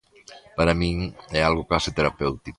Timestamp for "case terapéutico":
1.71-2.49